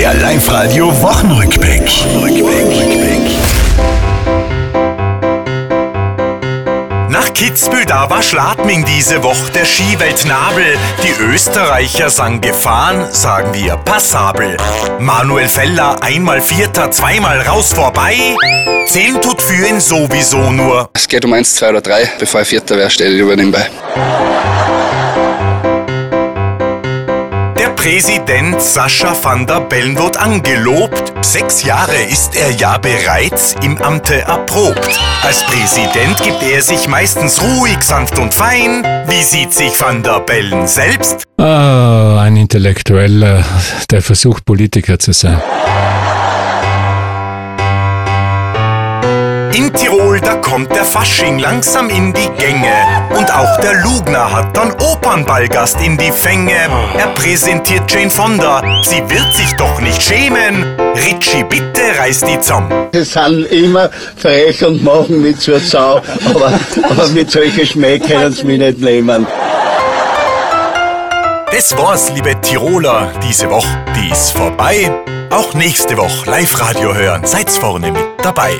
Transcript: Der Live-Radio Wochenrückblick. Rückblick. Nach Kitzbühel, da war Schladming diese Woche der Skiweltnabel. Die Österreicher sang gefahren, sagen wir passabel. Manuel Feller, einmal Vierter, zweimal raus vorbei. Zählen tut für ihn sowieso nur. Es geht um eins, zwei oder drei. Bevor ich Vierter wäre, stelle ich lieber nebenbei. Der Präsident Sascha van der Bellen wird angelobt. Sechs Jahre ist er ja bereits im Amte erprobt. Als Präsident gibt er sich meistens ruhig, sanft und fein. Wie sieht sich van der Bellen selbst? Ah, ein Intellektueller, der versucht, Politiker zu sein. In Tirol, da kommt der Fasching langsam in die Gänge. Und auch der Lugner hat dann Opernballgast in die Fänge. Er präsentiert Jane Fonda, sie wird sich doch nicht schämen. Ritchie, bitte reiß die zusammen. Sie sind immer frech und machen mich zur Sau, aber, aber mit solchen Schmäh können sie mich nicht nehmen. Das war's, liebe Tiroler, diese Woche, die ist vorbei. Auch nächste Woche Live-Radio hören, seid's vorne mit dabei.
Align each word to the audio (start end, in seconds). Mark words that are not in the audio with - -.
Der 0.00 0.14
Live-Radio 0.14 0.86
Wochenrückblick. 1.02 1.82
Rückblick. 2.18 3.36
Nach 7.10 7.30
Kitzbühel, 7.34 7.84
da 7.84 8.08
war 8.08 8.22
Schladming 8.22 8.86
diese 8.86 9.22
Woche 9.22 9.52
der 9.54 9.66
Skiweltnabel. 9.66 10.78
Die 11.02 11.22
Österreicher 11.22 12.08
sang 12.08 12.40
gefahren, 12.40 13.08
sagen 13.12 13.52
wir 13.52 13.76
passabel. 13.76 14.56
Manuel 15.00 15.48
Feller, 15.48 16.02
einmal 16.02 16.40
Vierter, 16.40 16.90
zweimal 16.90 17.42
raus 17.42 17.74
vorbei. 17.74 18.16
Zählen 18.86 19.20
tut 19.20 19.42
für 19.42 19.66
ihn 19.66 19.80
sowieso 19.80 20.50
nur. 20.50 20.88
Es 20.94 21.08
geht 21.08 21.26
um 21.26 21.34
eins, 21.34 21.56
zwei 21.56 21.68
oder 21.68 21.82
drei. 21.82 22.08
Bevor 22.18 22.40
ich 22.40 22.48
Vierter 22.48 22.78
wäre, 22.78 22.88
stelle 22.88 23.10
ich 23.10 23.16
lieber 23.18 23.36
nebenbei. 23.36 23.68
Der 23.94 24.69
Präsident 27.80 28.60
Sascha 28.60 29.14
van 29.22 29.46
der 29.46 29.62
Bellen 29.62 29.96
wird 29.96 30.18
angelobt. 30.18 31.14
Sechs 31.22 31.64
Jahre 31.64 31.96
ist 32.10 32.36
er 32.36 32.50
ja 32.50 32.76
bereits 32.76 33.56
im 33.62 33.78
Amte 33.78 34.20
erprobt. 34.20 35.00
Als 35.22 35.42
Präsident 35.44 36.22
gibt 36.22 36.42
er 36.42 36.60
sich 36.60 36.88
meistens 36.88 37.40
ruhig, 37.40 37.82
sanft 37.82 38.18
und 38.18 38.34
fein. 38.34 38.84
Wie 39.06 39.22
sieht 39.22 39.54
sich 39.54 39.80
van 39.80 40.02
der 40.02 40.20
Bellen 40.20 40.66
selbst? 40.66 41.24
Ah, 41.38 42.20
ein 42.20 42.36
Intellektueller, 42.36 43.46
der 43.90 44.02
versucht, 44.02 44.44
Politiker 44.44 44.98
zu 44.98 45.14
sein. 45.14 45.40
In 49.52 49.72
Tirol, 49.74 50.20
da 50.20 50.36
kommt 50.36 50.70
der 50.74 50.84
Fasching 50.84 51.40
langsam 51.40 51.90
in 51.90 52.12
die 52.12 52.28
Gänge. 52.38 52.72
Und 53.16 53.34
auch 53.34 53.60
der 53.60 53.74
Lugner 53.82 54.32
hat 54.32 54.56
dann 54.56 54.70
Opernballgast 54.72 55.80
in 55.80 55.98
die 55.98 56.12
Fänge. 56.12 56.68
Er 56.96 57.08
präsentiert 57.14 57.90
Jane 57.90 58.10
Fonda, 58.10 58.62
sie 58.84 59.02
wird 59.10 59.34
sich 59.34 59.52
doch 59.56 59.80
nicht 59.80 60.00
schämen. 60.00 60.64
Ritchie, 60.94 61.42
bitte 61.42 61.98
reiß 61.98 62.20
die 62.20 62.38
zusammen. 62.38 62.88
Sie 62.92 63.02
sind 63.02 63.44
immer 63.46 63.90
frech 64.16 64.64
und 64.64 64.84
machen 64.84 65.20
mich 65.20 65.38
zur 65.38 65.58
Sau, 65.58 66.00
aber, 66.26 66.52
aber 66.88 67.08
mit 67.08 67.30
solchen 67.30 67.66
Schmäh 67.66 67.98
können 67.98 68.32
sie 68.32 68.44
mich 68.44 68.58
nicht 68.58 68.80
nehmen. 68.80 69.26
Das 71.50 71.76
war's, 71.76 72.12
liebe 72.14 72.40
Tiroler, 72.40 73.12
diese 73.28 73.50
Woche, 73.50 73.84
die 73.96 74.10
ist 74.10 74.30
vorbei. 74.30 74.90
Auch 75.30 75.54
nächste 75.54 75.96
Woche 75.96 76.30
Live-Radio 76.30 76.94
hören, 76.94 77.26
seid's 77.26 77.58
vorne 77.58 77.90
mit 77.90 78.04
dabei. 78.22 78.52